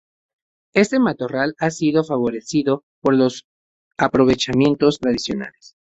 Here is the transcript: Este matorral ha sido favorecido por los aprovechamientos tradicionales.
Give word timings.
Este 0.73 0.99
matorral 0.99 1.53
ha 1.59 1.69
sido 1.69 2.03
favorecido 2.03 2.83
por 3.03 3.13
los 3.15 3.45
aprovechamientos 3.99 4.97
tradicionales. 4.99 5.75